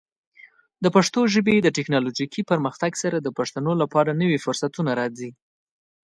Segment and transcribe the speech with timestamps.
[0.83, 5.31] د پښتو ژبې د ټیکنالوجیکي پرمختګ سره، د پښتنو لپاره نوې فرصتونه راځي.